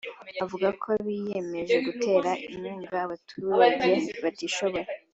[0.43, 4.89] avuga ko biyemeje gutera inkunga abaturage batishoboye